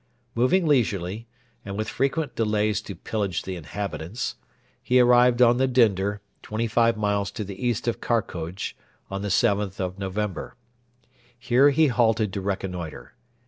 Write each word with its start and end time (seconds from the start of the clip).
Moving 0.33 0.65
leisurely, 0.65 1.27
and 1.63 1.77
with 1.77 1.87
frequent 1.87 2.33
delays 2.35 2.81
to 2.81 2.95
pillage 2.95 3.43
the 3.43 3.55
inhabitants, 3.55 4.35
he 4.81 4.99
arrived 4.99 5.43
on 5.43 5.57
the 5.57 5.67
Dinder, 5.67 6.21
twenty 6.41 6.65
five 6.65 6.97
miles 6.97 7.29
to 7.29 7.43
the 7.43 7.63
east 7.63 7.87
of 7.87 8.01
Karkoj, 8.01 8.73
on 9.11 9.21
the 9.21 9.27
7th 9.27 9.79
of 9.79 9.99
November. 9.99 10.55
Here 11.37 11.69
he 11.69 11.85
halted 11.85 12.33
to 12.33 12.41
reconnoitre. 12.41 13.13